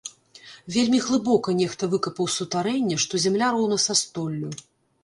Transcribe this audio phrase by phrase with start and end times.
[0.75, 4.51] Вельмі глыбока нехта выкапаў сутарэнне, што зямля роўна са столлю.